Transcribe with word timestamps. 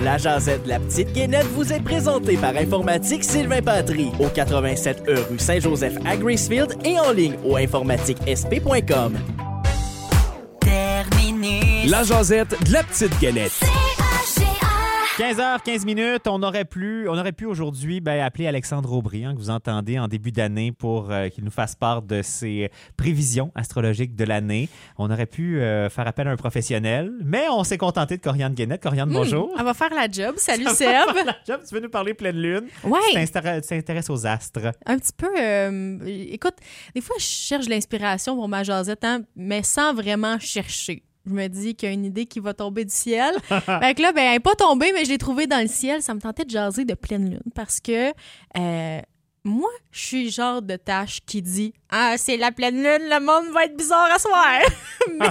La 0.00 0.16
Jazette 0.16 0.64
de 0.64 0.68
la 0.68 0.78
Petite 0.78 1.12
Guénette 1.12 1.46
vous 1.48 1.72
est 1.72 1.80
présentée 1.80 2.36
par 2.36 2.56
Informatique 2.56 3.24
Sylvain 3.24 3.62
Patry 3.62 4.10
au 4.20 4.28
87 4.28 5.02
E 5.08 5.26
rue 5.28 5.38
Saint-Joseph 5.38 5.94
à 6.06 6.16
Gracefield 6.16 6.76
et 6.84 6.98
en 6.98 7.12
ligne 7.12 7.36
au 7.44 7.56
informatiquesp.com. 7.56 9.18
Terminus. 10.60 11.90
La 11.90 12.04
Jazette 12.04 12.56
de 12.66 12.72
la 12.72 12.82
Petite 12.84 13.18
Guénette. 13.20 13.60
15h15 15.18 15.84
minutes, 15.84 16.26
on 16.26 16.42
aurait 16.42 16.64
pu, 16.64 17.06
on 17.06 17.18
aurait 17.18 17.32
pu 17.32 17.44
aujourd'hui 17.44 18.00
ben, 18.00 18.20
appeler 18.24 18.46
Alexandre 18.46 18.90
Aubry, 18.92 19.26
hein, 19.26 19.34
que 19.34 19.38
vous 19.38 19.50
entendez 19.50 19.98
en 19.98 20.08
début 20.08 20.32
d'année, 20.32 20.72
pour 20.72 21.10
euh, 21.10 21.28
qu'il 21.28 21.44
nous 21.44 21.50
fasse 21.50 21.74
part 21.76 22.00
de 22.00 22.22
ses 22.22 22.70
prévisions 22.96 23.52
astrologiques 23.54 24.16
de 24.16 24.24
l'année. 24.24 24.70
On 24.96 25.10
aurait 25.10 25.26
pu 25.26 25.60
euh, 25.60 25.90
faire 25.90 26.06
appel 26.06 26.28
à 26.28 26.30
un 26.30 26.36
professionnel, 26.36 27.12
mais 27.22 27.44
on 27.50 27.62
s'est 27.62 27.76
contenté 27.76 28.16
de 28.16 28.22
Corianne 28.22 28.54
Guénette. 28.54 28.82
Corianne, 28.82 29.10
Hmm, 29.10 29.14
bonjour. 29.14 29.50
Elle 29.58 29.64
va 29.64 29.74
faire 29.74 29.92
la 29.94 30.10
job. 30.10 30.34
Salut 30.38 30.64
Ça 30.64 30.74
Seb. 30.74 30.88
va 30.88 31.12
faire 31.12 31.24
la 31.26 31.36
job. 31.46 31.60
Tu 31.68 31.74
veux 31.74 31.80
nous 31.82 31.90
parler 31.90 32.14
pleine 32.14 32.36
lune? 32.40 32.68
Ouais. 32.82 32.98
Tu 33.12 33.26
t'intéresses- 33.26 34.08
aux 34.08 34.26
astres. 34.26 34.72
Un 34.86 34.96
petit 34.98 35.12
peu. 35.14 35.28
euh, 35.38 35.98
écoute, 36.06 36.54
des 36.94 37.02
fois, 37.02 37.16
je 37.18 37.24
cherche 37.24 37.68
l'inspiration 37.68 38.34
pour 38.34 38.48
ma 38.48 38.62
jasette, 38.62 39.04
hein, 39.04 39.20
mais 39.36 39.62
sans 39.62 39.92
vraiment 39.92 40.38
chercher. 40.38 41.02
Je 41.26 41.32
me 41.32 41.48
dis 41.48 41.74
qu'il 41.74 41.88
y 41.88 41.90
a 41.90 41.94
une 41.94 42.04
idée 42.04 42.26
qui 42.26 42.40
va 42.40 42.54
tomber 42.54 42.84
du 42.84 42.92
ciel. 42.92 43.34
fait 43.48 43.94
que 43.94 44.02
là, 44.02 44.12
ben, 44.12 44.22
elle 44.22 44.32
n'est 44.32 44.40
pas 44.40 44.54
tombée, 44.54 44.92
mais 44.92 45.04
je 45.04 45.10
l'ai 45.10 45.18
trouvée 45.18 45.46
dans 45.46 45.60
le 45.60 45.68
ciel. 45.68 46.02
Ça 46.02 46.14
me 46.14 46.20
tentait 46.20 46.44
de 46.44 46.50
jaser 46.50 46.84
de 46.84 46.94
pleine 46.94 47.30
lune 47.30 47.52
parce 47.54 47.80
que 47.80 48.12
euh, 48.58 49.00
moi, 49.44 49.70
je 49.90 50.00
suis 50.00 50.24
le 50.24 50.30
genre 50.30 50.62
de 50.62 50.76
tâche 50.76 51.20
qui 51.26 51.42
dit 51.42 51.74
Ah, 51.94 52.14
c'est 52.16 52.38
la 52.38 52.52
pleine 52.52 52.76
lune, 52.76 53.06
le 53.10 53.20
monde 53.20 53.52
va 53.52 53.66
être 53.66 53.76
bizarre 53.76 54.08
à 54.10 54.18
soir. 54.18 54.60
mais 55.20 55.26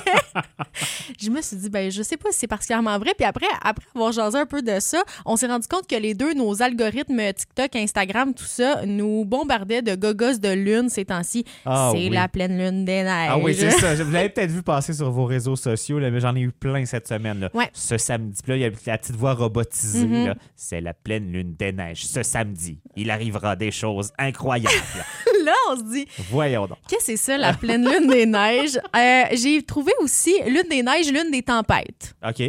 je 1.19 1.31
me 1.31 1.41
suis 1.41 1.57
dit, 1.57 1.69
ben, 1.69 1.89
je 1.89 2.03
sais 2.03 2.17
pas 2.17 2.31
si 2.31 2.39
c'est 2.39 2.47
particulièrement 2.47 2.99
vrai. 2.99 3.13
Puis 3.17 3.25
après, 3.25 3.47
après 3.63 3.85
avoir 3.95 4.11
jasé 4.11 4.37
un 4.37 4.45
peu 4.45 4.61
de 4.61 4.79
ça, 4.79 5.03
on 5.25 5.37
s'est 5.37 5.47
rendu 5.47 5.67
compte 5.67 5.87
que 5.87 5.95
les 5.95 6.13
deux, 6.13 6.35
nos 6.35 6.61
algorithmes 6.61 7.33
TikTok, 7.33 7.75
Instagram, 7.75 8.35
tout 8.35 8.45
ça, 8.45 8.85
nous 8.85 9.25
bombardaient 9.25 9.81
de 9.81 9.95
gogos 9.95 10.37
de 10.37 10.49
lune 10.49 10.89
ces 10.89 11.05
temps-ci. 11.05 11.45
Ah 11.65 11.89
c'est 11.93 11.97
oui. 11.97 12.09
la 12.09 12.27
pleine 12.27 12.55
lune 12.55 12.85
des 12.85 13.03
neiges. 13.03 13.29
Ah 13.31 13.39
oui, 13.39 13.55
c'est 13.55 13.71
ça. 13.71 13.95
Vous 13.95 14.11
l'avez 14.11 14.29
peut-être 14.29 14.51
vu 14.51 14.61
passer 14.61 14.93
sur 14.93 15.09
vos 15.09 15.25
réseaux 15.25 15.55
sociaux, 15.55 15.97
là, 15.97 16.11
mais 16.11 16.19
j'en 16.19 16.35
ai 16.35 16.41
eu 16.41 16.51
plein 16.51 16.85
cette 16.85 17.07
semaine. 17.07 17.39
Là. 17.39 17.49
Ouais. 17.55 17.71
Ce 17.73 17.97
samedi. 17.97 18.39
Puis 18.43 18.51
là, 18.51 18.57
il 18.57 18.61
y 18.61 18.65
a 18.65 18.69
la 18.85 18.97
petite 18.99 19.15
voix 19.15 19.33
robotisée. 19.33 20.07
Là. 20.07 20.35
C'est 20.55 20.81
la 20.81 20.93
pleine 20.93 21.31
lune 21.31 21.55
des 21.57 21.71
neiges. 21.71 22.05
Ce 22.05 22.21
samedi, 22.21 22.77
il 22.95 23.09
arrivera 23.09 23.55
des 23.55 23.71
choses 23.71 24.11
incroyables. 24.19 24.75
Là, 25.43 25.53
on 25.71 25.75
se 25.75 25.83
dit, 25.91 26.07
Voyons 26.29 26.50
donc. 26.53 26.77
qu'est-ce 26.87 26.99
que 26.99 27.05
c'est 27.05 27.17
ça, 27.17 27.37
la 27.37 27.53
pleine 27.53 27.87
lune 27.89 28.07
des 28.07 28.25
neiges? 28.25 28.79
Euh, 28.95 29.23
J'ai 29.33 29.61
trouvé 29.63 29.91
aussi 30.01 30.33
lune 30.45 30.65
des 30.69 30.83
neiges, 30.83 31.11
lune 31.11 31.31
des 31.31 31.41
tempêtes. 31.41 32.13
OK. 32.27 32.41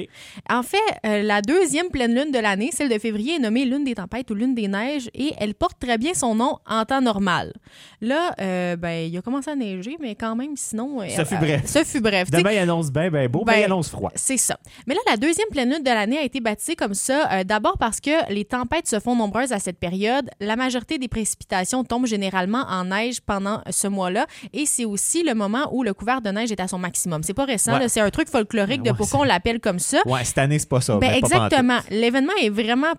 En 0.51 0.63
fait, 0.63 0.77
euh, 1.07 1.23
la 1.23 1.41
deuxième 1.41 1.89
pleine 1.89 2.15
lune 2.15 2.33
de 2.33 2.39
l'année, 2.39 2.71
celle 2.73 2.89
de 2.89 2.99
février, 2.99 3.37
est 3.37 3.39
nommée 3.39 3.65
lune 3.65 3.85
des 3.85 3.95
tempêtes 3.95 4.31
ou 4.31 4.35
lune 4.35 4.55
des 4.55 4.67
neiges 4.69 5.09
et 5.15 5.33
elle 5.39 5.55
porte 5.55 5.79
très 5.79 5.99
bien 5.99 6.15
son 6.15 6.35
nom 6.35 6.59
en 6.67 6.85
temps 6.85 7.01
normal. 7.01 7.53
Là, 8.01 8.35
euh, 8.41 8.77
ben, 8.77 9.09
il 9.09 9.17
a 9.17 9.23
commencé 9.23 9.51
à 9.51 9.55
neiger, 9.57 9.97
mais 10.01 10.15
quand 10.15 10.35
même, 10.35 10.57
sinon. 10.57 10.99
Ça 11.09 11.25
fut 11.25 11.37
bref. 11.37 11.63
Ça 11.65 11.85
fut 11.85 12.01
bref. 12.01 12.31
Demain, 12.31 12.53
il 12.53 12.59
annonce 12.59 12.91
bien, 12.91 13.11
bien 13.11 13.29
beau, 13.29 13.45
Ben, 13.45 13.53
mais 13.53 13.61
il 13.61 13.65
annonce 13.65 13.89
froid. 13.89 14.11
C'est 14.15 14.37
ça. 14.37 14.59
Mais 14.87 14.95
là, 14.95 15.01
la 15.09 15.17
deuxième 15.17 15.49
pleine 15.49 15.71
lune 15.71 15.83
de 15.83 15.91
l'année 15.91 16.19
a 16.19 16.23
été 16.23 16.41
baptisée 16.41 16.75
comme 16.77 16.95
ça, 16.95 17.45
d'abord 17.45 17.79
parce 17.79 18.01
que 18.01 18.33
les 18.33 18.45
tempêtes 18.45 18.89
se 18.89 18.99
font 18.99 19.15
nombreuses 19.15 19.53
à 19.53 19.59
cette 19.59 19.79
période. 19.79 20.29
La 20.41 20.57
majorité 20.57 20.99
des 20.99 21.09
précipitations 21.09 21.85
tombent 21.85 22.07
généralement 22.07 22.65
en 22.69 22.85
neige 22.87 23.21
pendant 23.21 23.63
ce 23.71 23.87
mois-là. 23.93 24.27
Et 24.53 24.67
c'est 24.67 24.85
aussi 24.85 25.23
le 25.23 25.35
moment 25.35 25.69
où 25.73 25.83
le 25.85 25.95
couvert 25.95 26.21
de 26.21 26.31
neige 26.31 26.51
est 26.51 26.61
à 26.61 26.67
son 26.67 26.79
maximum. 26.79 27.23
C'est 27.23 27.35
pas 27.35 27.45
récent, 27.45 27.79
Ouais. 27.79 27.89
c'est 27.89 28.01
un 28.01 28.11
truc 28.11 28.29
folklorique 28.29 28.83
de 28.83 28.91
Ouais, 28.91 28.97
pourquoi 28.97 29.21
on 29.21 29.25
l'appelle 29.25 29.61
comme 29.61 29.79
ça. 29.79 29.99
Ouais, 30.07 30.25
cette 30.25 30.39
année, 30.39 30.59
c'est 30.59 30.69
pas 30.69 30.81
ça. 30.81 30.97
Ben, 30.97 31.11
mais 31.13 31.21
pantoute. 31.21 31.37
exactement. 31.37 31.79
L'événement 31.91 32.33
est 32.43 32.51
vraiment 32.51 32.93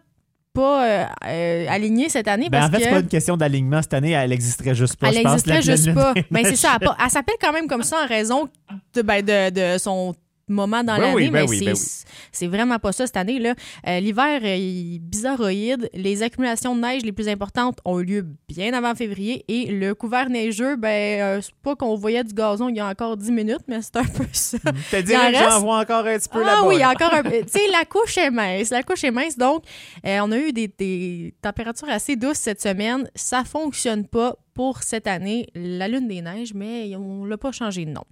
pas 0.54 0.86
euh, 0.88 1.06
euh, 1.28 1.66
aligné 1.68 2.10
cette 2.10 2.28
année 2.28 2.48
Ben, 2.50 2.60
parce 2.60 2.70
en 2.70 2.72
fait, 2.74 2.84
c'est 2.84 2.90
que... 2.90 2.94
pas 2.96 3.00
une 3.02 3.08
question 3.08 3.38
d'alignement. 3.38 3.82
Cette 3.82 3.96
année, 3.96 4.12
elle 4.12 4.32
existerait 4.32 4.76
juste 4.76 4.96
pas. 4.98 5.10
Elle 5.10 5.18
je 5.18 5.22
pense, 5.24 5.44
pleine 5.44 5.62
juste 5.64 5.94
pas. 5.94 6.14
Ben, 6.32 6.46
c'est 6.46 6.56
ça. 6.56 6.78
Elle, 6.82 7.09
s'appelle 7.09 7.36
quand 7.42 7.52
même 7.52 7.68
comme 7.68 7.84
ça 7.84 8.03
en 8.03 8.08
raison 8.08 8.48
de, 8.94 9.02
ben, 9.02 9.24
de, 9.26 9.50
de 9.50 9.78
son 9.80 10.14
moment 10.53 10.84
dans 10.84 10.96
Ben 10.96 11.02
l'année, 11.02 11.16
oui, 11.16 11.30
ben 11.30 11.44
mais 11.44 11.50
oui, 11.50 11.59
c'est, 11.59 11.66
ben 11.66 11.74
oui. 11.74 12.14
c'est 12.31 12.47
vraiment 12.47 12.80
pas 12.80 12.91
ça 12.91 13.06
cette 13.06 13.18
année. 13.18 13.40
là. 13.40 13.56
Euh, 13.88 14.00
l'hiver 14.00 14.40
euh, 14.44 14.56
est 14.58 15.00
bizarroïde. 15.00 15.90
Les 15.94 16.24
accumulations 16.24 16.75
de 16.75 16.81
neige 16.81 17.02
les 17.03 17.12
plus 17.12 17.28
importantes 17.28 17.80
ont 17.86 18.00
eu 18.00 18.06
lieu 18.06 18.28
bien 18.47 18.74
avant 18.74 18.96
février 18.96 19.44
et 19.47 19.66
le 19.72 19.94
couvert 19.96 20.30
neigeux, 20.30 20.75
ben, 20.75 21.22
euh, 21.22 21.41
c'est 21.41 21.53
pas 21.64 21.75
qu'on 21.75 21.96
voyait 21.96 22.24
du 22.24 22.34
gazon 22.34 22.69
il 22.69 22.78
y 22.78 22.80
a 22.80 22.88
encore 22.88 23.18
10 23.18 23.31
minutes, 23.31 23.62
mais 23.68 23.80
c'est 23.81 23.97
un 23.97 24.03
peu 24.06 24.25
ça. 24.31 24.58
Dirais 25.02 25.28
en 25.28 25.31
que 25.31 25.52
j'en 25.52 25.59
vois 25.62 25.80
encore 25.80 26.06
un 26.06 26.18
petit 26.18 26.30
peu 26.30 26.41
Ah 26.44 26.56
là-bas. 26.56 26.68
oui, 26.68 26.75
il 26.75 26.80
y 26.80 26.84
a 26.84 26.88
là. 26.88 26.91
encore 26.94 27.14
un 27.14 27.24
peu. 27.30 27.41
Tu 27.41 27.47
sais, 27.59 27.68
la 27.72 27.85
couche 27.85 28.18
est 28.18 28.31
mince. 28.31 28.70
La 28.70 28.84
couche 28.84 29.03
est 29.03 29.12
mince. 29.12 29.38
Donc, 29.38 29.64
euh, 30.06 30.20
on 30.22 30.31
a 30.31 30.38
eu 30.38 30.53
des, 30.53 30.68
des 30.68 31.34
températures 31.41 31.90
assez 31.90 32.16
douces 32.16 32.38
cette 32.38 32.62
semaine. 32.62 33.09
Ça 33.16 33.44
fonctionne 33.44 34.06
pas 34.08 34.35
pour 34.53 34.84
cette 34.84 35.08
année, 35.08 35.47
la 35.56 35.88
Lune 35.88 36.08
des 36.08 36.22
Neiges, 36.22 36.53
mais 36.53 36.96
on 36.96 37.25
l'a 37.25 37.38
pas 37.38 37.52
changé 37.52 37.86
de 37.86 37.91
nom. 37.91 38.03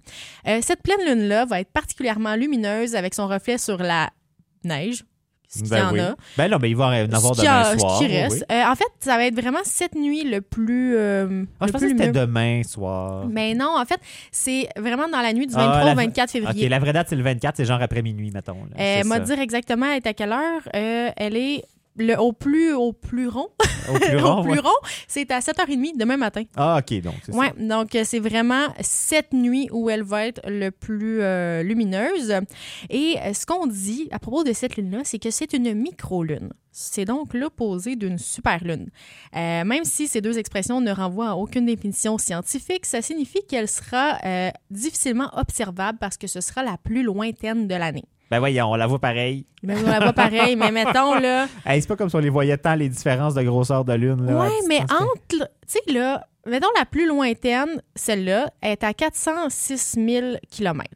Euh, 0.48 0.58
cette 0.62 0.82
pleine 0.82 1.00
lune-là 1.06 1.44
va 1.44 1.60
être 1.60 1.70
particulièrement 1.72 2.34
lumineuse 2.34 2.94
avec 2.96 3.14
son 3.14 3.28
reflet 3.28 3.58
sur 3.58 3.78
la 3.78 4.10
neige. 4.64 5.04
Ce 5.48 5.58
qu'il 5.58 5.66
y 5.66 5.70
Ben 5.70 5.84
en 5.88 5.98
a. 5.98 6.14
Ben 6.38 6.50
non, 6.50 6.56
ben 6.56 6.66
il 6.68 6.76
va 6.76 6.86
en 6.86 6.92
avoir 6.92 7.34
Ce 7.36 7.40
qui 7.42 7.46
a- 7.46 7.64
demain 7.74 7.78
soir. 7.78 7.98
Ce 7.98 8.04
qui 8.04 8.10
reste. 8.10 8.46
oui. 8.48 8.56
Euh, 8.56 8.64
en 8.64 8.74
fait, 8.74 8.86
ça 9.00 9.18
va 9.18 9.26
être 9.26 9.34
vraiment 9.38 9.58
cette 9.64 9.94
nuit 9.94 10.24
le 10.24 10.40
plus. 10.40 10.96
euh, 10.96 11.44
Ah, 11.60 11.66
le 11.66 11.68
je 11.68 11.72
pensais 11.72 11.86
que 11.92 11.98
c'était 11.98 12.10
demain 12.10 12.62
soir. 12.62 13.26
Mais 13.28 13.52
non, 13.52 13.68
en 13.78 13.84
fait, 13.84 14.00
c'est 14.30 14.66
vraiment 14.78 15.08
dans 15.10 15.20
la 15.20 15.34
nuit 15.34 15.46
du 15.46 15.52
Ah, 15.54 15.58
23 15.66 15.84
la- 15.84 15.92
au 15.92 15.96
24 15.96 16.30
février. 16.30 16.64
OK, 16.64 16.70
la 16.70 16.78
vraie 16.78 16.94
date, 16.94 17.08
c'est 17.10 17.16
le 17.16 17.22
24, 17.22 17.56
c'est 17.58 17.66
genre 17.66 17.82
après 17.82 18.00
minuit, 18.00 18.30
mettons. 18.30 18.56
Euh, 18.62 19.00
C'est 19.02 19.04
m'a 19.06 19.20
dire 19.20 19.38
exactement 19.40 19.84
elle 19.90 19.98
est 19.98 20.06
à 20.06 20.14
quelle 20.14 20.32
heure? 20.32 20.62
Elle 20.72 21.36
est 21.36 21.64
le, 21.96 22.16
au 22.18 22.32
plus 22.32 22.72
au 22.72 22.92
plus 22.92 23.28
rond. 23.28 23.48
Au 23.88 23.98
plus 23.98 24.16
rond, 24.18 24.42
ouais. 24.48 24.88
c'est 25.08 25.30
à 25.30 25.40
7h30 25.40 25.96
demain 25.98 26.16
matin. 26.16 26.44
Ah, 26.56 26.78
OK, 26.80 27.00
donc 27.02 27.14
c'est 27.24 27.34
Ouais, 27.34 27.48
ça. 27.48 27.54
donc 27.64 27.94
euh, 27.94 28.02
c'est 28.04 28.18
vraiment 28.20 28.68
cette 28.80 29.32
nuit 29.32 29.68
où 29.72 29.90
elle 29.90 30.02
va 30.02 30.26
être 30.26 30.40
le 30.48 30.70
plus 30.70 31.20
euh, 31.20 31.62
lumineuse. 31.62 32.32
Et 32.90 33.16
euh, 33.22 33.32
ce 33.34 33.44
qu'on 33.46 33.66
dit 33.66 34.08
à 34.10 34.18
propos 34.18 34.44
de 34.44 34.52
cette 34.52 34.76
lune-là, 34.76 35.00
c'est 35.04 35.18
que 35.18 35.30
c'est 35.30 35.52
une 35.52 35.74
micro-lune. 35.74 36.50
C'est 36.74 37.04
donc 37.04 37.34
l'opposé 37.34 37.96
d'une 37.96 38.16
super-lune. 38.16 38.88
Euh, 39.36 39.64
même 39.64 39.84
si 39.84 40.08
ces 40.08 40.22
deux 40.22 40.38
expressions 40.38 40.80
ne 40.80 40.90
renvoient 40.92 41.30
à 41.30 41.34
aucune 41.34 41.66
définition 41.66 42.16
scientifique, 42.16 42.86
ça 42.86 43.02
signifie 43.02 43.44
qu'elle 43.46 43.68
sera 43.68 44.16
euh, 44.24 44.50
difficilement 44.70 45.28
observable 45.36 45.98
parce 45.98 46.16
que 46.16 46.26
ce 46.26 46.40
sera 46.40 46.62
la 46.62 46.78
plus 46.82 47.02
lointaine 47.02 47.68
de 47.68 47.74
l'année. 47.74 48.04
Ben 48.32 48.38
voyons, 48.38 48.70
on 48.70 48.76
la 48.76 48.86
voit 48.86 48.98
pareil. 48.98 49.44
Mais 49.62 49.74
on 49.76 49.90
la 49.90 50.00
voit 50.00 50.14
pareil, 50.14 50.56
mais 50.56 50.70
mettons 50.70 51.16
là. 51.20 51.48
Hey, 51.66 51.82
c'est 51.82 51.86
pas 51.86 51.96
comme 51.96 52.08
si 52.08 52.16
on 52.16 52.20
les 52.20 52.30
voyait 52.30 52.56
tant, 52.56 52.74
les 52.74 52.88
différences 52.88 53.34
de 53.34 53.42
grosseur 53.42 53.84
de 53.84 53.92
lune. 53.92 54.24
Là, 54.24 54.40
Ouais, 54.40 54.48
mais 54.66 54.80
entre. 54.80 55.18
Tu 55.28 55.38
sais, 55.66 55.92
là, 55.92 56.26
mettons 56.46 56.70
la 56.78 56.86
plus 56.86 57.06
lointaine, 57.06 57.82
celle-là, 57.94 58.48
est 58.62 58.82
à 58.84 58.94
406 58.94 59.96
000 60.02 60.26
km. 60.50 60.86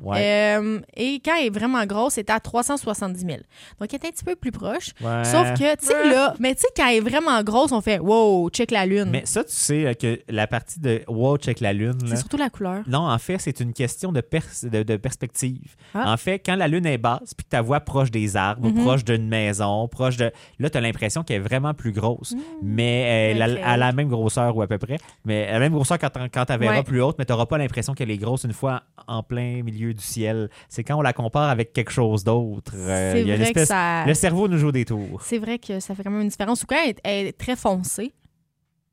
Ouais. 0.00 0.56
Euh, 0.58 0.80
et 0.96 1.20
quand 1.24 1.32
elle 1.40 1.46
est 1.46 1.50
vraiment 1.50 1.84
grosse, 1.84 2.14
c'est 2.14 2.30
à 2.30 2.38
370 2.38 3.20
000. 3.20 3.32
Donc, 3.80 3.92
elle 3.92 4.00
est 4.00 4.06
un 4.06 4.10
petit 4.10 4.24
peu 4.24 4.36
plus 4.36 4.52
proche. 4.52 4.90
Ouais. 5.00 5.24
Sauf 5.24 5.54
que, 5.54 5.76
tu 5.76 5.86
sais, 5.86 6.08
là, 6.10 6.34
mais 6.38 6.54
tu 6.54 6.60
sais, 6.60 6.68
quand 6.76 6.86
elle 6.88 6.96
est 6.98 7.00
vraiment 7.00 7.42
grosse, 7.42 7.72
on 7.72 7.80
fait 7.80 7.98
Wow, 7.98 8.48
check 8.50 8.70
la 8.70 8.86
lune. 8.86 9.08
Mais 9.10 9.22
ça, 9.26 9.42
tu 9.42 9.52
sais 9.52 9.86
euh, 9.86 9.94
que 9.94 10.20
la 10.28 10.46
partie 10.46 10.78
de 10.78 11.02
Wow, 11.08 11.36
check 11.38 11.58
la 11.60 11.72
lune. 11.72 11.98
C'est 12.06 12.16
surtout 12.16 12.36
la 12.36 12.48
couleur. 12.48 12.82
Non, 12.86 13.08
en 13.10 13.18
fait, 13.18 13.38
c'est 13.40 13.58
une 13.60 13.72
question 13.72 14.12
de, 14.12 14.20
pers- 14.20 14.44
de, 14.62 14.82
de 14.84 14.96
perspective. 14.96 15.74
Ah. 15.94 16.12
En 16.12 16.16
fait, 16.16 16.38
quand 16.38 16.54
la 16.54 16.68
lune 16.68 16.86
est 16.86 16.98
basse, 16.98 17.34
puis 17.34 17.44
que 17.44 17.50
ta 17.50 17.62
voix 17.62 17.80
proche 17.80 18.10
des 18.10 18.36
arbres, 18.36 18.68
Mhm. 18.68 18.82
proche 18.84 19.04
d'une 19.04 19.26
maison, 19.28 19.88
proche 19.88 20.16
de. 20.16 20.30
Là, 20.58 20.70
tu 20.70 20.78
as 20.78 20.80
l'impression 20.80 21.22
qu'elle 21.24 21.36
est 21.36 21.44
vraiment 21.44 21.74
plus 21.74 21.92
grosse. 21.92 22.32
Mmh. 22.32 22.38
Mais 22.62 23.00
elle 23.32 23.42
a, 23.42 23.48
elle 23.74 23.80
la 23.80 23.92
même 23.92 24.08
grosseur, 24.08 24.56
ou 24.56 24.62
à 24.62 24.66
peu 24.66 24.78
près. 24.78 24.98
Mais 25.24 25.40
elle 25.40 25.54
la 25.54 25.58
même 25.58 25.72
grosseur 25.72 25.98
quand, 25.98 26.10
quand 26.32 26.44
tu 26.44 26.56
verras 26.56 26.82
plus 26.82 27.02
haute, 27.02 27.16
mais 27.18 27.24
tu 27.24 27.32
n'auras 27.32 27.46
pas 27.46 27.58
l'impression 27.58 27.94
qu'elle 27.94 28.10
est 28.10 28.16
grosse 28.18 28.44
une 28.44 28.52
fois 28.52 28.82
en 29.06 29.22
plein 29.22 29.62
milieu 29.62 29.87
du 29.94 30.02
ciel. 30.02 30.50
C'est 30.68 30.84
quand 30.84 30.96
on 30.96 31.02
la 31.02 31.12
compare 31.12 31.48
avec 31.50 31.72
quelque 31.72 31.90
chose 31.92 32.24
d'autre. 32.24 32.72
euh, 32.76 33.64
ça. 33.64 34.04
Le 34.06 34.14
cerveau 34.14 34.48
nous 34.48 34.58
joue 34.58 34.72
des 34.72 34.84
tours. 34.84 35.20
C'est 35.22 35.38
vrai 35.38 35.58
que 35.58 35.80
ça 35.80 35.94
fait 35.94 36.02
quand 36.02 36.10
même 36.10 36.22
une 36.22 36.28
différence. 36.28 36.62
Ou 36.62 36.66
quand 36.66 36.76
elle 37.04 37.26
est 37.26 37.32
très 37.38 37.56
foncée, 37.56 38.12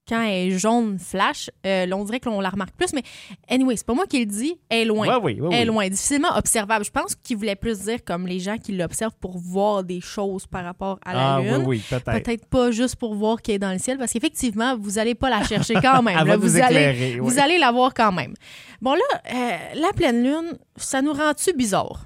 quand 0.07 0.21
elle 0.21 0.47
est 0.53 0.57
jaune 0.59 0.99
flash, 0.99 1.49
euh, 1.65 1.87
on 1.91 2.03
dirait 2.03 2.19
qu'on 2.19 2.39
la 2.39 2.49
remarque 2.49 2.75
plus. 2.75 2.93
Mais 2.93 3.01
anyway, 3.49 3.75
c'est 3.75 3.85
pas 3.85 3.93
moi 3.93 4.05
qui 4.05 4.19
le 4.19 4.25
dis, 4.25 4.55
elle 4.69 4.79
est 4.81 4.85
loin. 4.85 5.07
Ouais, 5.07 5.15
oui, 5.21 5.37
oui, 5.41 5.47
Elle 5.51 5.55
est 5.55 5.59
oui. 5.61 5.65
loin, 5.65 5.89
difficilement 5.89 6.35
observable. 6.37 6.85
Je 6.85 6.91
pense 6.91 7.15
qu'il 7.15 7.37
voulait 7.37 7.55
plus 7.55 7.79
dire 7.81 8.03
comme 8.05 8.27
les 8.27 8.39
gens 8.39 8.57
qui 8.57 8.71
l'observent 8.73 9.15
pour 9.19 9.37
voir 9.37 9.83
des 9.83 10.01
choses 10.01 10.45
par 10.45 10.63
rapport 10.63 10.99
à 11.05 11.13
la 11.13 11.35
Ah, 11.35 11.41
Lune. 11.41 11.55
oui, 11.57 11.63
oui, 11.65 11.83
peut-être. 11.89 12.23
Peut-être 12.23 12.45
pas 12.45 12.71
juste 12.71 12.97
pour 12.97 13.15
voir 13.15 13.41
qu'elle 13.41 13.55
est 13.55 13.59
dans 13.59 13.71
le 13.71 13.79
ciel, 13.79 13.97
parce 13.97 14.11
qu'effectivement, 14.13 14.77
vous 14.77 14.99
allez 14.99 15.15
pas 15.15 15.29
la 15.29 15.43
chercher 15.43 15.73
quand 15.81 16.01
même. 16.03 16.15
Elle 16.19 16.27
là. 16.27 16.35
va 16.35 16.37
vous, 16.37 16.55
allez, 16.57 16.65
éclairer. 16.75 17.13
oui. 17.13 17.19
vous 17.21 17.39
allez 17.39 17.57
la 17.57 17.71
voir 17.71 17.93
quand 17.93 18.11
même. 18.11 18.33
Bon, 18.81 18.93
là, 18.93 18.99
euh, 19.33 19.57
la 19.81 19.91
pleine 19.93 20.23
Lune, 20.23 20.57
ça 20.75 21.01
nous 21.01 21.13
rend-tu 21.13 21.53
bizarre? 21.53 22.05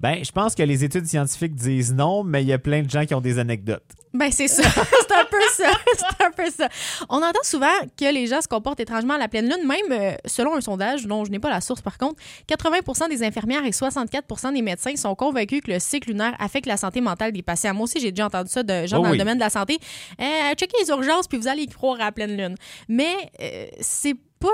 Ben, 0.00 0.24
je 0.24 0.30
pense 0.30 0.54
que 0.54 0.62
les 0.62 0.84
études 0.84 1.06
scientifiques 1.06 1.56
disent 1.56 1.92
non, 1.92 2.22
mais 2.22 2.42
il 2.44 2.48
y 2.48 2.52
a 2.52 2.58
plein 2.58 2.82
de 2.82 2.90
gens 2.90 3.04
qui 3.04 3.14
ont 3.16 3.20
des 3.20 3.40
anecdotes. 3.40 3.82
Ben, 4.14 4.30
c'est 4.30 4.46
ça. 4.46 4.62
c'est 4.70 5.12
un 5.12 5.24
peu 5.24 5.40
ça. 5.56 5.70
C'est 5.96 6.24
un 6.24 6.30
peu 6.30 6.48
ça. 6.50 6.68
On 7.08 7.16
entend 7.16 7.42
souvent 7.42 7.66
que 7.98 8.04
les 8.04 8.28
gens 8.28 8.40
se 8.40 8.46
comportent 8.46 8.78
étrangement 8.78 9.14
à 9.14 9.18
la 9.18 9.26
pleine 9.26 9.46
lune, 9.46 9.66
même 9.66 9.90
euh, 10.00 10.14
selon 10.24 10.54
un 10.54 10.60
sondage 10.60 11.04
dont 11.06 11.24
je 11.24 11.32
n'ai 11.32 11.40
pas 11.40 11.50
la 11.50 11.60
source 11.60 11.80
par 11.82 11.98
contre. 11.98 12.14
80% 12.48 13.08
des 13.08 13.24
infirmières 13.24 13.64
et 13.64 13.70
64% 13.70 14.54
des 14.54 14.62
médecins 14.62 14.94
sont 14.94 15.16
convaincus 15.16 15.62
que 15.62 15.72
le 15.72 15.80
cycle 15.80 16.10
lunaire 16.10 16.36
affecte 16.38 16.66
la 16.66 16.76
santé 16.76 17.00
mentale 17.00 17.32
des 17.32 17.42
patients. 17.42 17.74
Moi 17.74 17.84
aussi, 17.84 17.98
j'ai 17.98 18.12
déjà 18.12 18.26
entendu 18.26 18.50
ça 18.50 18.62
de 18.62 18.86
gens 18.86 19.00
Oh 19.00 19.02
dans 19.02 19.10
oui. 19.10 19.16
le 19.16 19.18
domaine 19.18 19.38
de 19.38 19.42
la 19.42 19.50
santé. 19.50 19.78
Euh, 20.20 20.54
checkez 20.54 20.76
les 20.80 20.90
urgences, 20.90 21.26
puis 21.26 21.38
vous 21.38 21.48
allez 21.48 21.62
y 21.62 21.68
croire 21.68 21.96
à 22.00 22.04
la 22.04 22.12
pleine 22.12 22.36
lune. 22.36 22.54
Mais 22.88 23.14
euh, 23.42 23.66
c'est 23.80 24.14
pas 24.38 24.48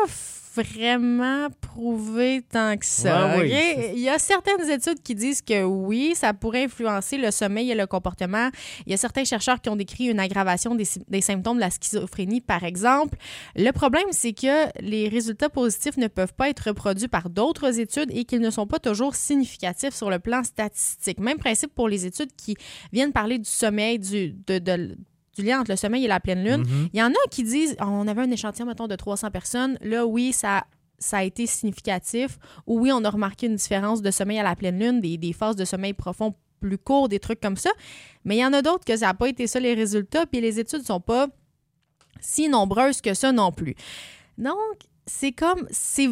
vraiment 0.54 1.48
prouvé 1.60 2.42
tant 2.50 2.76
que 2.76 2.86
ça. 2.86 3.36
Ouais, 3.36 3.42
oui, 3.42 3.92
Il 3.96 4.00
y 4.00 4.08
a 4.08 4.18
certaines 4.18 4.68
études 4.70 5.02
qui 5.02 5.14
disent 5.14 5.42
que 5.42 5.62
oui, 5.64 6.12
ça 6.14 6.32
pourrait 6.32 6.64
influencer 6.64 7.16
le 7.18 7.30
sommeil 7.30 7.70
et 7.70 7.74
le 7.74 7.86
comportement. 7.86 8.48
Il 8.86 8.90
y 8.90 8.94
a 8.94 8.96
certains 8.96 9.24
chercheurs 9.24 9.60
qui 9.60 9.68
ont 9.68 9.76
décrit 9.76 10.06
une 10.06 10.20
aggravation 10.20 10.74
des, 10.74 10.86
des 11.08 11.20
symptômes 11.20 11.56
de 11.56 11.60
la 11.62 11.70
schizophrénie, 11.70 12.40
par 12.40 12.62
exemple. 12.64 13.18
Le 13.56 13.70
problème, 13.72 14.06
c'est 14.12 14.32
que 14.32 14.68
les 14.80 15.08
résultats 15.08 15.48
positifs 15.50 15.96
ne 15.96 16.06
peuvent 16.08 16.34
pas 16.34 16.48
être 16.50 16.68
reproduits 16.68 17.08
par 17.08 17.30
d'autres 17.30 17.80
études 17.80 18.10
et 18.12 18.24
qu'ils 18.24 18.40
ne 18.40 18.50
sont 18.50 18.66
pas 18.66 18.78
toujours 18.78 19.14
significatifs 19.14 19.94
sur 19.94 20.10
le 20.10 20.18
plan 20.18 20.42
statistique. 20.44 21.18
Même 21.18 21.38
principe 21.38 21.74
pour 21.74 21.88
les 21.88 22.06
études 22.06 22.30
qui 22.36 22.56
viennent 22.92 23.12
parler 23.12 23.38
du 23.38 23.48
sommeil, 23.50 23.98
du, 23.98 24.30
de- 24.46 24.58
de- 24.58 24.96
du 25.36 25.42
lien 25.42 25.60
entre 25.60 25.70
le 25.70 25.76
sommeil 25.76 26.04
et 26.04 26.08
la 26.08 26.20
pleine 26.20 26.44
lune. 26.44 26.62
Mhm. 26.62 26.88
Il 26.92 26.98
y 26.98 27.02
en 27.02 27.10
a 27.10 27.28
qui 27.30 27.42
disent, 27.42 27.76
on 27.80 28.06
avait 28.08 28.22
un 28.22 28.30
échantillon, 28.30 28.66
mettons, 28.66 28.86
de 28.86 28.96
300 28.96 29.30
personnes. 29.30 29.78
Là, 29.80 30.06
oui, 30.06 30.32
ça, 30.32 30.64
ça 30.98 31.18
a 31.18 31.22
été 31.24 31.46
significatif. 31.46 32.38
Ou 32.66 32.80
oui, 32.80 32.92
on 32.92 33.04
a 33.04 33.10
remarqué 33.10 33.46
une 33.46 33.56
différence 33.56 34.02
de 34.02 34.10
sommeil 34.10 34.38
à 34.38 34.42
la 34.42 34.56
pleine 34.56 34.78
lune, 34.78 35.00
des, 35.00 35.16
des 35.18 35.32
phases 35.32 35.56
de 35.56 35.64
sommeil 35.64 35.92
profond 35.92 36.34
plus 36.60 36.78
courts, 36.78 37.08
des 37.08 37.18
trucs 37.18 37.40
comme 37.40 37.56
ça. 37.56 37.70
Mais 38.24 38.36
il 38.36 38.40
y 38.40 38.46
en 38.46 38.52
a 38.52 38.62
d'autres 38.62 38.84
que 38.84 38.96
ça 38.96 39.06
n'a 39.06 39.14
pas 39.14 39.28
été 39.28 39.46
ça 39.46 39.60
les 39.60 39.74
résultats, 39.74 40.26
puis 40.26 40.40
les 40.40 40.58
études 40.58 40.84
sont 40.84 41.00
pas 41.00 41.28
si 42.20 42.48
nombreuses 42.48 43.00
que 43.00 43.14
ça 43.14 43.32
non 43.32 43.52
plus. 43.52 43.74
Donc, 44.38 44.56
c'est 45.06 45.32
comme, 45.32 45.66
c'est 45.70 46.08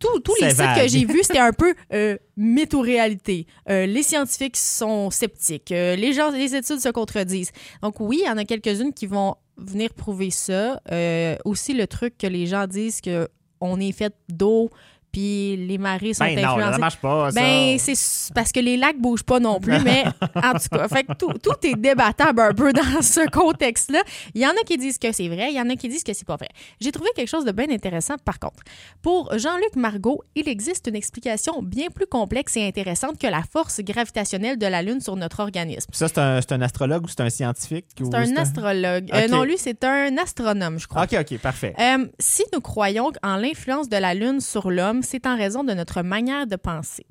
tous 0.00 0.20
tous 0.20 0.34
les 0.40 0.50
sites 0.50 0.74
que 0.76 0.88
j'ai 0.88 1.04
vus, 1.04 1.20
c'était 1.22 1.38
un 1.38 1.52
peu 1.52 1.74
euh, 1.92 2.16
mytho-réalité. 2.36 3.46
Euh, 3.68 3.86
les 3.86 4.02
scientifiques 4.02 4.56
sont 4.56 5.10
sceptiques. 5.10 5.70
Euh, 5.70 5.94
les 5.94 6.12
gens, 6.12 6.30
les 6.30 6.56
études 6.56 6.80
se 6.80 6.88
contredisent. 6.88 7.52
Donc 7.82 8.00
oui, 8.00 8.22
il 8.24 8.26
y 8.26 8.30
en 8.30 8.38
a 8.38 8.44
quelques-unes 8.44 8.92
qui 8.92 9.06
vont 9.06 9.36
venir 9.58 9.92
prouver 9.94 10.30
ça. 10.30 10.80
Euh, 10.90 11.36
aussi 11.44 11.74
le 11.74 11.86
truc 11.86 12.16
que 12.18 12.26
les 12.26 12.46
gens 12.46 12.66
disent 12.66 13.00
que 13.00 13.28
on 13.60 13.78
est 13.78 13.92
fait 13.92 14.14
d'eau 14.28 14.70
puis 15.12 15.56
les 15.56 15.78
marées 15.78 16.14
sont 16.14 16.24
Ben 16.24 16.36
non, 16.40 16.48
influencées. 16.52 16.72
ça 16.72 16.78
marche 16.78 16.96
pas, 16.96 17.30
ça. 17.30 17.40
Ben, 17.40 17.78
c'est 17.78 18.32
parce 18.34 18.52
que 18.52 18.60
les 18.60 18.76
lacs 18.76 18.98
bougent 18.98 19.22
pas 19.24 19.40
non 19.40 19.60
plus, 19.60 19.78
mais 19.84 20.04
en 20.36 20.52
tout 20.52 20.68
cas, 20.70 20.88
fait 20.88 21.04
que 21.04 21.14
tout, 21.14 21.32
tout 21.42 21.54
est 21.66 21.74
débattable 21.76 22.40
un 22.40 22.52
peu 22.54 22.72
dans 22.72 23.02
ce 23.02 23.28
contexte-là. 23.30 24.02
Il 24.34 24.40
y 24.42 24.46
en 24.46 24.50
a 24.50 24.62
qui 24.66 24.76
disent 24.78 24.98
que 24.98 25.12
c'est 25.12 25.28
vrai, 25.28 25.48
il 25.50 25.56
y 25.56 25.60
en 25.60 25.68
a 25.70 25.76
qui 25.76 25.88
disent 25.88 26.04
que 26.04 26.12
c'est 26.12 26.26
pas 26.26 26.36
vrai. 26.36 26.48
J'ai 26.80 26.92
trouvé 26.92 27.10
quelque 27.16 27.28
chose 27.28 27.44
de 27.44 27.52
bien 27.52 27.70
intéressant 27.70 28.14
par 28.24 28.38
contre. 28.38 28.62
Pour 29.02 29.36
Jean-Luc 29.38 29.76
Margot, 29.76 30.22
il 30.34 30.48
existe 30.48 30.86
une 30.88 30.96
explication 30.96 31.62
bien 31.62 31.88
plus 31.94 32.06
complexe 32.06 32.56
et 32.56 32.66
intéressante 32.66 33.18
que 33.18 33.26
la 33.26 33.42
force 33.42 33.80
gravitationnelle 33.80 34.58
de 34.58 34.66
la 34.66 34.82
Lune 34.82 35.00
sur 35.00 35.16
notre 35.16 35.40
organisme. 35.40 35.90
Ça, 35.92 36.08
c'est 36.08 36.18
un, 36.18 36.40
un 36.50 36.60
astrologue 36.62 37.04
ou 37.04 37.08
c'est 37.08 37.20
un 37.20 37.30
scientifique? 37.30 37.86
C'est 37.96 38.14
un 38.14 38.36
astrologue. 38.36 39.10
Euh, 39.12 39.24
Ok. 39.24 39.30
non, 39.30 39.44
lui, 39.44 39.56
c'est 39.58 39.84
un 39.84 40.16
astronome, 40.18 40.78
je 40.78 40.86
crois. 40.86 41.04
OK, 41.04 41.16
OK, 41.20 41.38
parfait. 41.38 41.74
Euh, 41.78 42.06
si 42.18 42.42
nous 42.52 42.60
croyons 42.60 43.10
en 43.22 43.36
l'influence 43.36 43.88
de 43.88 43.96
la 43.96 44.14
Lune 44.14 44.40
sur 44.40 44.70
l'homme, 44.70 44.99
c'est 45.04 45.26
en 45.26 45.36
raison 45.36 45.64
de 45.64 45.72
notre 45.72 46.02
manière 46.02 46.46
de 46.46 46.56
penser. 46.56 47.06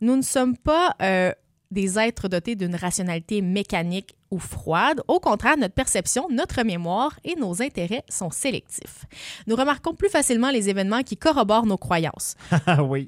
Nous 0.00 0.16
ne 0.16 0.22
sommes 0.22 0.56
pas 0.56 0.94
euh, 1.02 1.32
des 1.70 1.98
êtres 1.98 2.28
dotés 2.28 2.56
d'une 2.56 2.74
rationalité 2.74 3.42
mécanique 3.42 4.16
ou 4.34 4.38
froide. 4.40 5.00
Au 5.06 5.20
contraire, 5.20 5.56
notre 5.56 5.74
perception, 5.74 6.26
notre 6.28 6.62
mémoire 6.64 7.18
et 7.22 7.36
nos 7.36 7.62
intérêts 7.62 8.02
sont 8.08 8.30
sélectifs. 8.30 9.06
Nous 9.46 9.54
remarquons 9.54 9.94
plus 9.94 10.08
facilement 10.08 10.50
les 10.50 10.68
événements 10.68 11.02
qui 11.02 11.16
corroborent 11.16 11.66
nos 11.66 11.78
croyances. 11.78 12.34
Ah 12.66 12.82
oui. 12.82 13.06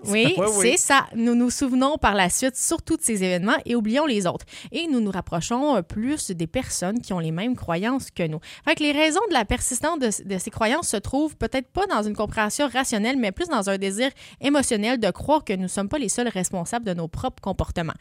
C'est 0.60 0.76
ça. 0.76 1.06
Nous 1.16 1.34
nous 1.34 1.50
souvenons 1.50 1.96
par 1.96 2.14
la 2.14 2.28
suite 2.28 2.56
surtout 2.56 2.96
de 2.96 3.02
ces 3.02 3.24
événements 3.24 3.56
et 3.64 3.74
oublions 3.74 4.04
les 4.04 4.26
autres. 4.26 4.44
Et 4.70 4.86
nous 4.86 5.00
nous 5.00 5.10
rapprochons 5.10 5.76
euh, 5.76 5.82
plus 5.82 6.30
des 6.30 6.46
personnes 6.46 7.00
qui 7.00 7.12
ont 7.14 7.18
les 7.18 7.30
mêmes 7.32 7.56
croyances 7.56 8.10
que 8.10 8.22
nous. 8.22 8.38
Fait 8.64 8.74
que 8.74 8.82
les 8.82 8.92
raisons 8.92 9.20
de 9.30 9.34
la 9.34 9.44
persistance 9.44 9.98
de, 9.98 10.34
de 10.34 10.38
ces 10.38 10.50
croyances 10.50 10.88
se 10.88 10.98
trouvent 10.98 11.36
peut-être 11.36 11.68
pas 11.68 11.86
dans 11.86 12.02
une 12.02 12.14
compréhension 12.14 12.68
rationnelle, 12.68 13.16
mais 13.16 13.32
plus 13.32 13.48
dans 13.48 13.70
un 13.70 13.78
désir 13.78 14.10
émotionnel 14.40 15.00
de 15.00 15.10
croire 15.10 15.42
que 15.42 15.54
nous 15.54 15.62
ne 15.62 15.68
sommes 15.68 15.88
pas 15.88 15.98
les 15.98 16.10
seuls 16.10 16.28
responsables 16.28 16.84
de 16.84 16.94
nos 16.94 17.08
propres 17.08 17.42
comportements. 17.42 17.94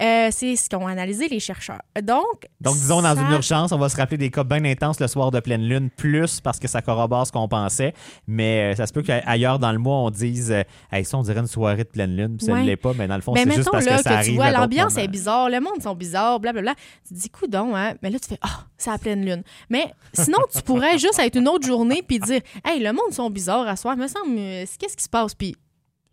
Euh, 0.00 0.28
c'est 0.30 0.56
ce 0.56 0.68
qu'ont 0.68 0.86
analysé 0.86 1.28
les 1.28 1.40
chercheurs. 1.40 1.82
Donc, 2.00 2.46
Donc, 2.62 2.74
disons, 2.74 3.02
dans 3.02 3.14
ça- 3.14 3.20
une 3.22 3.30
urgence, 3.32 3.72
on 3.72 3.78
va 3.78 3.88
se 3.88 3.96
rappeler 3.96 4.16
des 4.18 4.30
cas 4.30 4.44
bien 4.44 4.64
intenses 4.64 5.00
le 5.00 5.06
soir 5.08 5.30
de 5.30 5.40
pleine 5.40 5.62
lune, 5.62 5.90
plus 5.90 6.40
parce 6.40 6.58
que 6.58 6.68
ça 6.68 6.80
corrobore 6.82 7.26
ce 7.26 7.32
qu'on 7.32 7.48
pensait. 7.48 7.92
Mais 8.26 8.72
euh, 8.72 8.76
ça 8.76 8.86
se 8.86 8.92
peut 8.92 9.02
qu'ailleurs 9.02 9.58
dans 9.58 9.72
le 9.72 9.78
mois, 9.78 9.96
on 9.98 10.10
dise 10.10 10.50
euh, 10.52 10.62
Hey, 10.90 11.04
ça, 11.04 11.18
on 11.18 11.22
dirait 11.22 11.40
une 11.40 11.46
soirée 11.46 11.84
de 11.84 11.88
pleine 11.88 12.16
lune, 12.16 12.36
puis 12.36 12.46
ça 12.46 12.52
ne 12.52 12.58
Ouais. 12.58 12.64
l'est 12.64 12.76
pas, 12.76 12.92
mais 12.96 13.06
dans 13.08 13.16
le 13.16 13.20
fond, 13.22 13.32
Ben, 13.32 13.48
c'est 13.48 13.56
juste 13.56 13.70
parce 13.70 13.84
là, 13.84 13.96
que 13.98 14.02
ça 14.02 14.10
que 14.10 14.14
arrive. 14.14 14.30
tu 14.30 14.36
vois, 14.36 14.50
l'ambiance 14.50 14.96
est 14.96 15.08
bizarre, 15.08 15.50
le 15.50 15.60
monde 15.60 15.82
sont 15.82 15.94
bizarres, 15.94 16.40
blablabla. 16.40 16.74
Tu 17.08 17.14
te 17.14 17.18
dis, 17.20 17.30
coudon, 17.30 17.74
hein? 17.76 17.94
Mais 18.02 18.10
là, 18.10 18.18
tu 18.18 18.28
fais, 18.28 18.38
ah, 18.42 18.64
c'est 18.78 18.90
à 18.90 18.98
pleine 18.98 19.24
lune. 19.24 19.42
Mais 19.68 19.84
sinon, 20.14 20.38
tu 20.54 20.62
pourrais 20.62 20.98
juste 20.98 21.18
être 21.18 21.36
une 21.36 21.48
autre 21.48 21.66
journée 21.66 22.02
puis 22.06 22.18
dire, 22.18 22.40
hey, 22.64 22.80
le 22.82 22.92
monde 22.92 23.12
sont 23.12 23.28
bizarres 23.30 23.66
à 23.68 23.76
soir, 23.76 23.96
me 23.96 24.06
semble, 24.06 24.36
euh, 24.38 24.64
qu'est-ce 24.78 24.96
qui 24.96 25.04
se 25.04 25.08
passe? 25.08 25.34
Puis 25.34 25.56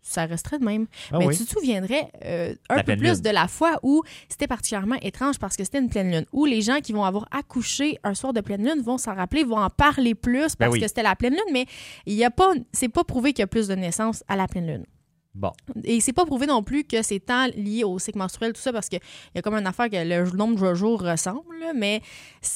ça 0.02 0.24
resterait 0.26 0.58
de 0.58 0.64
même. 0.64 0.86
Ah 1.12 1.18
mais 1.18 1.26
oui. 1.26 1.36
tu 1.36 1.44
te 1.44 1.50
souviendrais 1.50 2.08
euh, 2.24 2.54
un 2.68 2.76
La 2.76 2.82
peu 2.84 2.96
plus 2.96 3.12
lune. 3.12 3.20
de 3.20 3.30
la 3.30 3.48
fois 3.48 3.78
où 3.82 4.02
c'était 4.28 4.46
particulièrement 4.46 4.96
étrange 5.02 5.38
parce 5.38 5.56
que 5.56 5.64
c'était 5.64 5.78
une 5.78 5.88
pleine 5.90 6.10
lune, 6.10 6.26
où 6.32 6.46
les 6.46 6.62
gens 6.62 6.80
qui 6.80 6.92
vont 6.92 7.04
avoir 7.04 7.28
accouché 7.30 7.98
un 8.04 8.14
soir 8.14 8.32
de 8.32 8.40
pleine 8.40 8.64
lune 8.64 8.82
vont 8.82 8.98
s'en 8.98 9.14
rappeler, 9.14 9.44
vont 9.44 9.58
en 9.58 9.70
parler 9.70 10.14
plus 10.14 10.40
Ben 10.40 10.54
parce 10.58 10.72
oui. 10.72 10.80
que 10.80 10.88
c'était 10.88 11.02
la 11.02 11.16
pleine 11.16 11.32
lune, 11.34 11.52
mais 11.52 11.66
il 12.06 12.14
y 12.14 12.24
a 12.24 12.30
pas, 12.30 12.52
c'est 12.72 12.88
pas 12.88 13.04
prouvé 13.04 13.32
qu'il 13.32 13.40
y 13.40 13.44
a 13.44 13.46
plus 13.48 13.68
de 13.68 13.74
naissances 13.74 14.24
à 14.28 14.36
la 14.36 14.46
pleine 14.48 14.66
lune. 14.66 14.84
Bon. 15.34 15.52
Et 15.84 16.00
c'est 16.00 16.12
pas 16.12 16.26
prouvé 16.26 16.46
non 16.46 16.62
plus 16.62 16.84
que 16.84 17.02
c'est 17.02 17.20
tant 17.20 17.46
lié 17.54 17.84
au 17.84 17.98
cycle 17.98 18.18
menstruel, 18.18 18.52
tout 18.52 18.60
ça, 18.60 18.72
parce 18.72 18.88
qu'il 18.88 19.00
y 19.34 19.38
a 19.38 19.42
comme 19.42 19.54
une 19.54 19.66
affaire 19.66 19.88
que 19.88 19.96
le 19.96 20.30
nombre 20.36 20.70
de 20.70 20.74
jours 20.74 21.00
ressemble. 21.02 21.42
Mais 21.74 22.02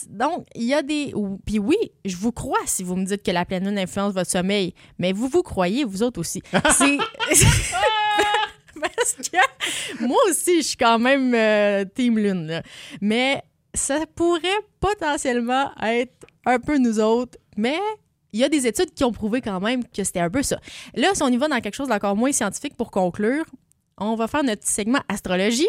donc, 0.09 0.47
il 0.55 0.65
y 0.65 0.75
a 0.75 0.83
des. 0.83 1.15
Puis 1.47 1.59
oui, 1.59 1.77
je 2.05 2.17
vous 2.17 2.33
crois 2.33 2.59
si 2.67 2.83
vous 2.83 2.97
me 2.97 3.05
dites 3.05 3.23
que 3.23 3.31
la 3.31 3.45
pleine 3.45 3.65
lune 3.65 3.79
influence 3.79 4.13
votre 4.13 4.31
sommeil, 4.31 4.75
mais 4.99 5.13
vous 5.13 5.29
vous 5.29 5.43
croyez, 5.43 5.85
vous 5.85 6.03
autres 6.03 6.21
aussi. 6.21 6.43
C'est. 6.73 6.99
parce 8.81 9.15
que 9.15 10.05
moi 10.05 10.19
aussi, 10.29 10.63
je 10.63 10.67
suis 10.69 10.77
quand 10.77 10.99
même 10.99 11.33
euh, 11.35 11.85
Team 11.95 12.19
Lune. 12.19 12.47
là. 12.49 12.63
Mais 13.01 13.43
ça 13.73 14.01
pourrait 14.15 14.61
potentiellement 14.81 15.71
être 15.83 16.27
un 16.45 16.59
peu 16.59 16.79
nous 16.79 17.01
autres, 17.01 17.39
mais 17.57 17.79
il 18.35 18.41
y 18.41 18.45
a 18.45 18.49
des 18.49 18.67
études 18.67 18.93
qui 18.93 19.05
ont 19.05 19.13
prouvé 19.13 19.41
quand 19.41 19.61
même 19.61 19.85
que 19.85 20.03
c'était 20.03 20.21
un 20.21 20.29
peu 20.29 20.43
ça. 20.43 20.59
Là, 20.95 21.15
si 21.15 21.23
on 21.23 21.29
y 21.29 21.37
va 21.37 21.47
dans 21.47 21.61
quelque 21.61 21.75
chose 21.75 21.87
d'encore 21.87 22.17
moins 22.17 22.33
scientifique 22.33 22.77
pour 22.77 22.91
conclure, 22.91 23.45
on 23.99 24.15
va 24.15 24.27
faire 24.27 24.43
notre 24.43 24.63
petit 24.63 24.73
segment 24.73 25.01
astrologie. 25.09 25.69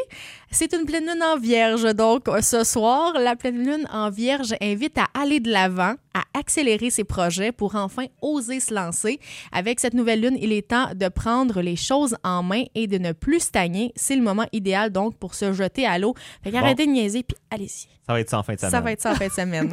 C'est 0.51 0.74
une 0.74 0.86
pleine 0.86 1.06
lune 1.06 1.22
en 1.24 1.38
vierge. 1.38 1.83
Donc, 1.95 2.27
ce 2.42 2.63
soir, 2.63 3.13
la 3.19 3.36
pleine 3.36 3.63
lune 3.63 3.88
en 3.92 4.10
vierge 4.10 4.56
invite 4.62 4.98
à 4.98 5.08
aller 5.20 5.39
de 5.39 5.51
l'avant, 5.51 5.96
à 6.13 6.24
accélérer 6.34 6.89
ses 6.89 7.03
projets 7.03 7.51
pour 7.51 7.75
enfin 7.75 8.05
oser 8.22 8.60
se 8.60 8.74
lancer. 8.74 9.20
Avec 9.51 9.79
cette 9.79 9.94
nouvelle 9.94 10.22
lune, 10.22 10.38
il 10.41 10.51
est 10.51 10.70
temps 10.70 10.89
de 10.96 11.08
prendre 11.10 11.62
les 11.62 11.75
choses 11.75 12.15
en 12.24 12.41
main 12.44 12.63
et 12.74 12.88
de 12.88 12.98
ne 12.98 13.12
plus 13.12 13.41
stagner. 13.41 13.91
C'est 13.96 14.15
le 14.15 14.22
moment 14.24 14.46
idéal, 14.51 14.91
donc, 14.91 15.17
pour 15.17 15.36
se 15.36 15.53
jeter 15.53 15.86
à 15.86 16.00
l'eau. 16.00 16.15
Fait 16.44 16.51
qu'arrêtez 16.51 16.86
de 16.86 16.91
niaiser, 16.91 17.24
puis 17.24 17.38
allez-y. 17.51 17.88
Ça 18.05 18.13
va 18.13 18.20
être 18.20 18.29
ça 18.29 18.39
en 18.39 18.44
fin 18.44 18.53
de 18.53 18.60
semaine. 18.60 18.72
Ça 18.75 18.82
va 18.82 18.91
être 18.91 19.01
ça 19.01 19.12
en 19.12 19.15
fin 19.15 19.27
de 19.27 19.32
semaine. 19.34 19.72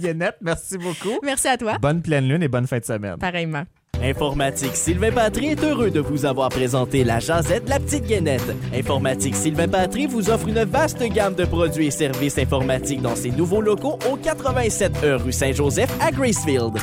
Guénette, 0.00 0.36
merci 0.40 0.78
beaucoup. 0.78 1.18
Merci 1.22 1.48
à 1.48 1.56
toi. 1.58 1.78
Bonne 1.78 2.02
pleine 2.02 2.26
lune 2.26 2.42
et 2.42 2.48
bonne 2.48 2.66
fin 2.66 2.78
de 2.78 2.84
semaine. 2.84 3.18
Pareillement. 3.18 3.64
Informatique 4.02 4.76
Sylvain 4.76 5.10
Patry 5.10 5.46
est 5.46 5.64
heureux 5.64 5.90
de 5.90 6.00
vous 6.00 6.26
avoir 6.26 6.50
présenté 6.50 7.02
la 7.02 7.18
Jazette 7.18 7.68
La 7.68 7.80
Petite 7.80 8.06
Guénette. 8.06 8.54
Informatique 8.74 9.34
Sylvain 9.34 9.68
Patry 9.68 10.06
vous 10.06 10.30
offre 10.30 10.48
une 10.48 10.64
vaste 10.64 11.02
gamme 11.02 11.34
de 11.34 11.44
produits 11.44 11.86
et 11.86 11.90
services 11.90 12.38
informatiques 12.38 13.02
dans 13.02 13.16
ses 13.16 13.30
nouveaux 13.30 13.60
locaux 13.62 13.98
au 14.10 14.16
87 14.16 14.92
E 15.02 15.16
rue 15.16 15.32
Saint-Joseph 15.32 15.90
à 16.00 16.10
Gracefield. 16.12 16.78